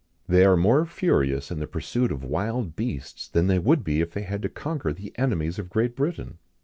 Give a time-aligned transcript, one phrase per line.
[0.27, 4.13] They are more furious in the pursuit of wild beasts, than they would be if
[4.13, 6.39] they had to conquer the enemies of Great Britain.